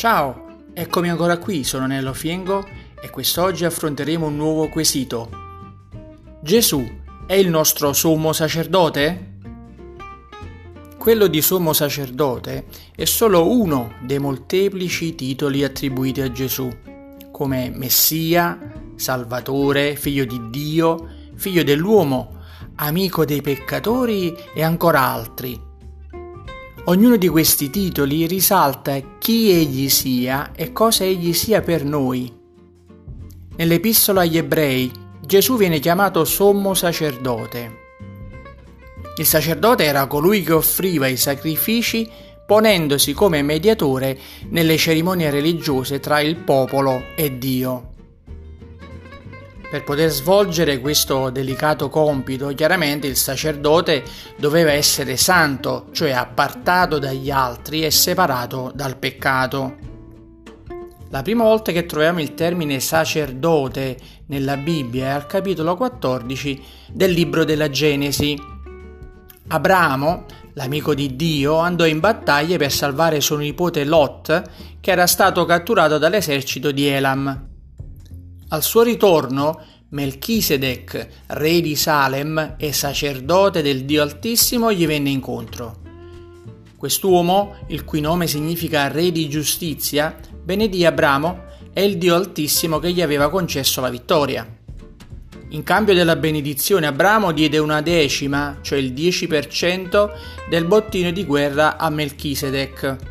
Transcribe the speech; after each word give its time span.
Ciao, 0.00 0.46
eccomi 0.72 1.10
ancora 1.10 1.36
qui, 1.36 1.62
sono 1.62 1.84
Nello 1.84 2.14
Fiengo 2.14 2.66
e 3.02 3.10
quest'oggi 3.10 3.66
affronteremo 3.66 4.28
un 4.28 4.34
nuovo 4.34 4.70
quesito. 4.70 5.28
Gesù 6.40 6.82
è 7.26 7.34
il 7.34 7.50
nostro 7.50 7.92
sommo 7.92 8.32
sacerdote? 8.32 9.34
Quello 10.96 11.26
di 11.26 11.42
sommo 11.42 11.74
sacerdote 11.74 12.64
è 12.96 13.04
solo 13.04 13.52
uno 13.52 13.96
dei 14.00 14.18
molteplici 14.18 15.14
titoli 15.14 15.64
attribuiti 15.64 16.22
a 16.22 16.32
Gesù, 16.32 16.70
come 17.30 17.68
Messia, 17.68 18.58
Salvatore, 18.96 19.96
Figlio 19.96 20.24
di 20.24 20.48
Dio, 20.48 21.08
Figlio 21.34 21.62
dell'uomo, 21.62 22.38
amico 22.76 23.26
dei 23.26 23.42
peccatori 23.42 24.34
e 24.54 24.62
ancora 24.62 25.02
altri. 25.02 25.68
Ognuno 26.84 27.16
di 27.16 27.28
questi 27.28 27.68
titoli 27.68 28.26
risalta 28.26 28.98
chi 29.18 29.50
egli 29.50 29.88
sia 29.88 30.52
e 30.54 30.72
cosa 30.72 31.04
egli 31.04 31.32
sia 31.34 31.60
per 31.60 31.84
noi. 31.84 32.32
Nell'Epistola 33.56 34.22
agli 34.22 34.38
Ebrei 34.38 34.90
Gesù 35.20 35.56
viene 35.56 35.78
chiamato 35.78 36.24
sommo 36.24 36.74
sacerdote. 36.74 37.78
Il 39.16 39.26
sacerdote 39.26 39.84
era 39.84 40.06
colui 40.06 40.42
che 40.42 40.52
offriva 40.52 41.06
i 41.06 41.16
sacrifici 41.16 42.08
ponendosi 42.46 43.12
come 43.12 43.42
mediatore 43.42 44.18
nelle 44.48 44.76
cerimonie 44.76 45.30
religiose 45.30 46.00
tra 46.00 46.18
il 46.20 46.34
popolo 46.36 47.04
e 47.14 47.38
Dio. 47.38 47.89
Per 49.70 49.84
poter 49.84 50.10
svolgere 50.10 50.80
questo 50.80 51.30
delicato 51.30 51.88
compito, 51.88 52.48
chiaramente 52.48 53.06
il 53.06 53.14
sacerdote 53.14 54.02
doveva 54.36 54.72
essere 54.72 55.16
santo, 55.16 55.86
cioè 55.92 56.10
appartato 56.10 56.98
dagli 56.98 57.30
altri 57.30 57.84
e 57.84 57.92
separato 57.92 58.72
dal 58.74 58.96
peccato. 58.96 59.76
La 61.10 61.22
prima 61.22 61.44
volta 61.44 61.70
che 61.70 61.86
troviamo 61.86 62.20
il 62.20 62.34
termine 62.34 62.80
sacerdote 62.80 63.96
nella 64.26 64.56
Bibbia 64.56 65.06
è 65.06 65.10
al 65.10 65.26
capitolo 65.26 65.76
14 65.76 66.64
del 66.90 67.12
libro 67.12 67.44
della 67.44 67.70
Genesi. 67.70 68.36
Abramo, 69.48 70.24
l'amico 70.54 70.94
di 70.94 71.14
Dio, 71.14 71.58
andò 71.58 71.86
in 71.86 72.00
battaglia 72.00 72.56
per 72.56 72.72
salvare 72.72 73.20
suo 73.20 73.36
nipote 73.36 73.84
Lot, 73.84 74.42
che 74.80 74.90
era 74.90 75.06
stato 75.06 75.44
catturato 75.44 75.96
dall'esercito 75.96 76.72
di 76.72 76.88
Elam. 76.88 77.49
Al 78.52 78.64
suo 78.64 78.82
ritorno, 78.82 79.60
Melchisedec, 79.90 81.08
re 81.28 81.60
di 81.60 81.76
Salem 81.76 82.56
e 82.58 82.72
sacerdote 82.72 83.62
del 83.62 83.84
Dio 83.84 84.02
Altissimo, 84.02 84.72
gli 84.72 84.88
venne 84.88 85.10
incontro. 85.10 85.78
Quest'uomo, 86.76 87.58
il 87.68 87.84
cui 87.84 88.00
nome 88.00 88.26
significa 88.26 88.88
re 88.88 89.12
di 89.12 89.28
giustizia, 89.28 90.16
benedì 90.42 90.84
Abramo 90.84 91.44
e 91.72 91.84
il 91.84 91.96
Dio 91.96 92.16
Altissimo 92.16 92.80
che 92.80 92.90
gli 92.90 93.00
aveva 93.00 93.30
concesso 93.30 93.80
la 93.80 93.88
vittoria. 93.88 94.44
In 95.50 95.62
cambio 95.62 95.94
della 95.94 96.16
benedizione 96.16 96.88
Abramo 96.88 97.30
diede 97.30 97.58
una 97.58 97.82
decima, 97.82 98.58
cioè 98.62 98.80
il 98.80 98.92
10% 98.92 100.10
del 100.48 100.64
bottino 100.64 101.12
di 101.12 101.24
guerra 101.24 101.76
a 101.76 101.88
Melchisedec. 101.88 103.09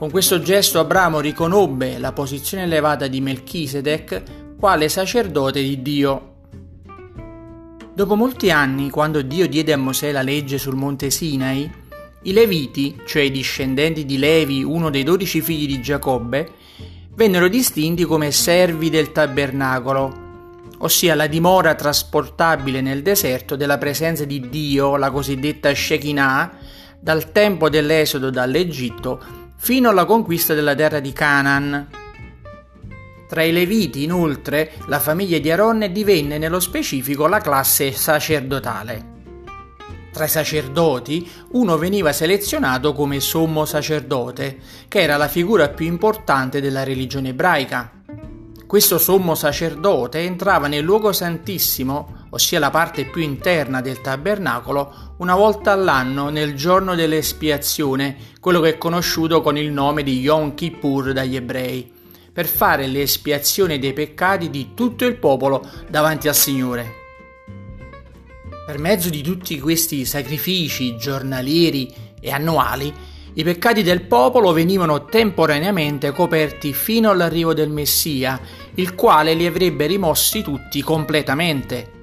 Con 0.00 0.10
questo 0.10 0.40
gesto 0.40 0.78
Abramo 0.78 1.20
riconobbe 1.20 1.98
la 1.98 2.12
posizione 2.12 2.62
elevata 2.62 3.06
di 3.06 3.20
Melchisedec 3.20 4.56
quale 4.58 4.88
sacerdote 4.88 5.60
di 5.60 5.82
Dio. 5.82 6.36
Dopo 7.92 8.14
molti 8.14 8.50
anni, 8.50 8.88
quando 8.88 9.20
Dio 9.20 9.46
diede 9.46 9.74
a 9.74 9.76
Mosè 9.76 10.10
la 10.10 10.22
legge 10.22 10.56
sul 10.56 10.74
monte 10.74 11.10
Sinai, 11.10 11.70
i 12.22 12.32
Leviti, 12.32 12.98
cioè 13.04 13.24
i 13.24 13.30
discendenti 13.30 14.06
di 14.06 14.16
Levi, 14.16 14.62
uno 14.62 14.88
dei 14.88 15.02
dodici 15.02 15.42
figli 15.42 15.66
di 15.66 15.82
Giacobbe, 15.82 16.48
vennero 17.14 17.48
distinti 17.48 18.04
come 18.04 18.30
servi 18.30 18.88
del 18.88 19.12
tabernacolo, 19.12 20.68
ossia 20.78 21.14
la 21.14 21.26
dimora 21.26 21.74
trasportabile 21.74 22.80
nel 22.80 23.02
deserto 23.02 23.54
della 23.54 23.76
presenza 23.76 24.24
di 24.24 24.48
Dio, 24.48 24.96
la 24.96 25.10
cosiddetta 25.10 25.74
Shekinah, 25.74 26.56
dal 26.98 27.32
tempo 27.32 27.68
dell'esodo 27.68 28.30
dall'Egitto 28.30 29.39
fino 29.62 29.90
alla 29.90 30.06
conquista 30.06 30.54
della 30.54 30.74
terra 30.74 31.00
di 31.00 31.12
Canaan. 31.12 31.86
Tra 33.28 33.42
i 33.42 33.52
Leviti, 33.52 34.02
inoltre, 34.02 34.72
la 34.86 34.98
famiglia 34.98 35.38
di 35.38 35.50
Aronne 35.50 35.92
divenne 35.92 36.38
nello 36.38 36.60
specifico 36.60 37.26
la 37.26 37.40
classe 37.40 37.92
sacerdotale. 37.92 39.18
Tra 40.10 40.24
i 40.24 40.28
sacerdoti, 40.28 41.30
uno 41.52 41.76
veniva 41.76 42.10
selezionato 42.10 42.94
come 42.94 43.20
sommo 43.20 43.66
sacerdote, 43.66 44.58
che 44.88 45.02
era 45.02 45.18
la 45.18 45.28
figura 45.28 45.68
più 45.68 45.86
importante 45.86 46.62
della 46.62 46.82
religione 46.82 47.28
ebraica. 47.28 47.99
Questo 48.70 48.98
sommo 48.98 49.34
sacerdote 49.34 50.20
entrava 50.20 50.68
nel 50.68 50.84
luogo 50.84 51.12
santissimo, 51.12 52.28
ossia 52.30 52.60
la 52.60 52.70
parte 52.70 53.04
più 53.04 53.20
interna 53.20 53.80
del 53.80 54.00
tabernacolo, 54.00 55.14
una 55.16 55.34
volta 55.34 55.72
all'anno 55.72 56.28
nel 56.28 56.54
giorno 56.54 56.94
dell'espiazione, 56.94 58.16
quello 58.38 58.60
che 58.60 58.68
è 58.68 58.78
conosciuto 58.78 59.40
con 59.40 59.58
il 59.58 59.72
nome 59.72 60.04
di 60.04 60.20
Yom 60.20 60.54
Kippur 60.54 61.12
dagli 61.12 61.34
ebrei 61.34 61.92
per 62.32 62.46
fare 62.46 62.86
l'espiazione 62.86 63.80
dei 63.80 63.92
peccati 63.92 64.50
di 64.50 64.68
tutto 64.72 65.04
il 65.04 65.16
popolo 65.16 65.68
davanti 65.88 66.28
al 66.28 66.36
Signore. 66.36 66.94
Per 68.66 68.78
mezzo 68.78 69.10
di 69.10 69.20
tutti 69.20 69.58
questi 69.58 70.04
sacrifici 70.04 70.96
giornalieri 70.96 71.92
e 72.20 72.30
annuali, 72.30 72.94
i 73.34 73.44
peccati 73.44 73.84
del 73.84 74.02
popolo 74.02 74.52
venivano 74.52 75.04
temporaneamente 75.04 76.10
coperti 76.10 76.72
fino 76.72 77.10
all'arrivo 77.10 77.54
del 77.54 77.70
Messia, 77.70 78.40
il 78.74 78.94
quale 78.94 79.34
li 79.34 79.46
avrebbe 79.46 79.86
rimossi 79.86 80.42
tutti 80.42 80.82
completamente. 80.82 81.98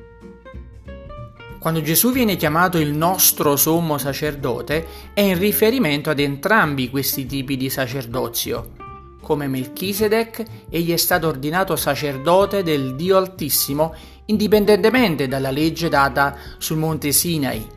Quando 1.60 1.82
Gesù 1.82 2.12
viene 2.12 2.36
chiamato 2.36 2.78
il 2.78 2.94
nostro 2.94 3.56
sommo 3.56 3.98
sacerdote 3.98 4.88
è 5.14 5.22
in 5.22 5.38
riferimento 5.38 6.10
ad 6.10 6.20
entrambi 6.20 6.90
questi 6.90 7.26
tipi 7.26 7.58
di 7.58 7.70
sacerdozio. 7.70 8.74
Come 9.22 9.48
Melchisedec, 9.48 10.44
egli 10.70 10.94
è 10.94 10.98
stato 10.98 11.28
ordinato 11.28 11.76
sacerdote 11.76 12.64
del 12.64 12.96
Dio 12.96 13.18
Altissimo 13.18 13.94
indipendentemente 14.26 15.28
dalla 15.28 15.52
legge 15.52 15.90
data 15.90 16.38
sul 16.58 16.78
monte 16.78 17.12
Sinai. 17.12 17.77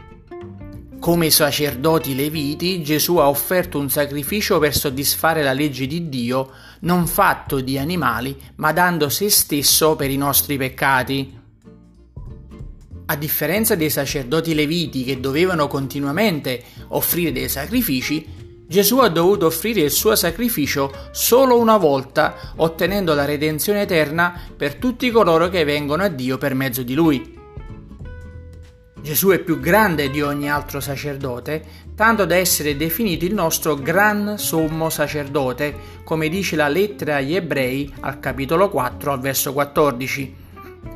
Come 1.01 1.27
i 1.27 1.31
sacerdoti 1.31 2.15
leviti, 2.15 2.83
Gesù 2.83 3.17
ha 3.17 3.27
offerto 3.27 3.79
un 3.79 3.89
sacrificio 3.89 4.59
per 4.59 4.77
soddisfare 4.77 5.43
la 5.43 5.55
legge 5.55 5.87
di 5.87 6.11
Dio, 6.11 6.51
non 6.81 7.07
fatto 7.07 7.61
di 7.61 7.79
animali, 7.79 8.39
ma 8.57 8.71
dando 8.73 9.09
se 9.09 9.31
stesso 9.31 9.97
per 9.97 10.11
i 10.11 10.19
nostri 10.19 10.59
peccati. 10.59 11.39
A 13.07 13.17
differenza 13.17 13.75
dei 13.77 13.89
sacerdoti 13.89 14.55
leviti 14.55 15.03
che 15.03 15.21
dovevano 15.21 15.69
continuamente 15.69 16.63
offrire 16.89 17.33
dei 17.33 17.49
sacrifici, 17.49 18.27
Gesù 18.69 18.99
ha 18.99 19.09
dovuto 19.09 19.47
offrire 19.47 19.81
il 19.81 19.91
suo 19.91 20.15
sacrificio 20.15 20.93
solo 21.13 21.59
una 21.59 21.79
volta, 21.79 22.53
ottenendo 22.57 23.15
la 23.15 23.25
redenzione 23.25 23.81
eterna 23.81 24.39
per 24.55 24.75
tutti 24.75 25.11
coloro 25.11 25.49
che 25.49 25.65
vengono 25.65 26.03
a 26.03 26.09
Dio 26.09 26.37
per 26.37 26.53
mezzo 26.55 26.83
di 26.83 26.93
lui. 26.93 27.40
Gesù 29.03 29.29
è 29.31 29.39
più 29.39 29.59
grande 29.59 30.11
di 30.11 30.21
ogni 30.21 30.51
altro 30.51 30.79
sacerdote, 30.79 31.65
tanto 31.95 32.27
da 32.27 32.37
essere 32.37 32.77
definito 32.77 33.25
il 33.25 33.33
nostro 33.33 33.75
gran 33.75 34.37
sommo 34.37 34.91
sacerdote, 34.91 35.75
come 36.05 36.29
dice 36.29 36.55
la 36.55 36.69
lettera 36.69 37.17
agli 37.17 37.35
ebrei 37.35 37.93
al 38.01 38.21
capitolo 38.21 38.69
4 38.69 39.13
al 39.13 39.21
verso 39.21 39.53
14. 39.53 40.37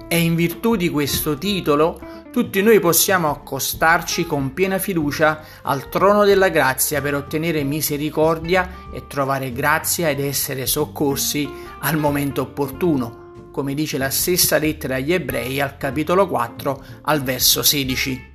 E 0.06 0.18
in 0.18 0.34
virtù 0.34 0.76
di 0.76 0.90
questo 0.90 1.38
titolo 1.38 1.98
tutti 2.30 2.60
noi 2.62 2.78
possiamo 2.78 3.30
accostarci 3.30 4.26
con 4.26 4.52
piena 4.52 4.78
fiducia 4.78 5.40
al 5.62 5.88
trono 5.88 6.24
della 6.24 6.48
grazia 6.48 7.00
per 7.00 7.14
ottenere 7.14 7.62
misericordia 7.62 8.88
e 8.92 9.06
trovare 9.06 9.52
grazia 9.52 10.10
ed 10.10 10.20
essere 10.20 10.66
soccorsi 10.66 11.50
al 11.80 11.96
momento 11.96 12.42
opportuno, 12.42 13.23
come 13.54 13.72
dice 13.72 13.98
la 13.98 14.10
stessa 14.10 14.58
lettera 14.58 14.96
agli 14.96 15.12
ebrei 15.12 15.60
al 15.60 15.76
capitolo 15.76 16.26
4 16.26 16.84
al 17.02 17.22
verso 17.22 17.62
16. 17.62 18.32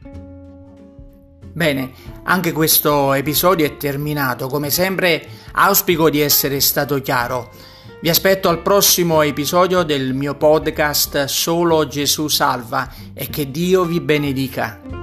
Bene, 1.52 1.92
anche 2.24 2.54
questo 2.54 3.12
episodio 3.12 3.66
è 3.66 3.76
terminato, 3.76 4.48
come 4.48 4.70
sempre 4.70 5.28
auspico 5.52 6.10
di 6.10 6.22
essere 6.22 6.62
stato 6.62 7.02
chiaro. 7.02 7.52
Vi 8.02 8.08
aspetto 8.08 8.48
al 8.48 8.62
prossimo 8.62 9.22
episodio 9.22 9.84
del 9.84 10.14
mio 10.14 10.36
podcast 10.36 11.26
Solo 11.26 11.86
Gesù 11.86 12.30
Salva 12.30 12.90
e 13.14 13.30
che 13.30 13.52
Dio 13.52 13.84
vi 13.84 14.00
benedica. 14.00 14.99